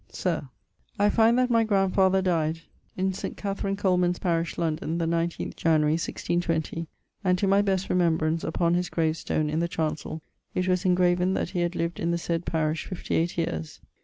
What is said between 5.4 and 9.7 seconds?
January, 1620, and to my best rememberance upon his gravestone in the